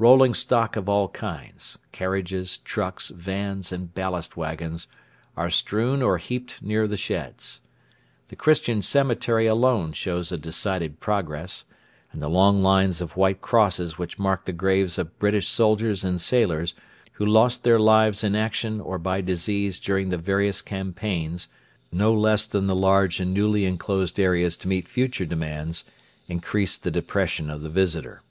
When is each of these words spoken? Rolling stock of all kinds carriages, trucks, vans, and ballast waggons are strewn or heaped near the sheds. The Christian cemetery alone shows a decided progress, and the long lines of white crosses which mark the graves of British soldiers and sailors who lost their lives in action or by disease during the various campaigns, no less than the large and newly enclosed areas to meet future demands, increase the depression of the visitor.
Rolling 0.00 0.34
stock 0.34 0.74
of 0.74 0.88
all 0.88 1.06
kinds 1.08 1.78
carriages, 1.92 2.58
trucks, 2.64 3.10
vans, 3.10 3.70
and 3.70 3.94
ballast 3.94 4.36
waggons 4.36 4.88
are 5.36 5.48
strewn 5.50 6.02
or 6.02 6.18
heaped 6.18 6.60
near 6.60 6.88
the 6.88 6.96
sheds. 6.96 7.60
The 8.26 8.34
Christian 8.34 8.82
cemetery 8.82 9.46
alone 9.46 9.92
shows 9.92 10.32
a 10.32 10.36
decided 10.36 10.98
progress, 10.98 11.64
and 12.10 12.20
the 12.20 12.28
long 12.28 12.60
lines 12.60 13.00
of 13.00 13.16
white 13.16 13.40
crosses 13.40 13.96
which 13.96 14.18
mark 14.18 14.46
the 14.46 14.52
graves 14.52 14.98
of 14.98 15.16
British 15.20 15.46
soldiers 15.46 16.02
and 16.02 16.20
sailors 16.20 16.74
who 17.12 17.24
lost 17.24 17.62
their 17.62 17.78
lives 17.78 18.24
in 18.24 18.34
action 18.34 18.80
or 18.80 18.98
by 18.98 19.20
disease 19.20 19.78
during 19.78 20.08
the 20.08 20.18
various 20.18 20.60
campaigns, 20.60 21.46
no 21.92 22.12
less 22.12 22.46
than 22.46 22.66
the 22.66 22.74
large 22.74 23.20
and 23.20 23.32
newly 23.32 23.64
enclosed 23.64 24.18
areas 24.18 24.56
to 24.56 24.66
meet 24.66 24.88
future 24.88 25.24
demands, 25.24 25.84
increase 26.26 26.76
the 26.76 26.90
depression 26.90 27.48
of 27.48 27.62
the 27.62 27.70
visitor. 27.70 28.22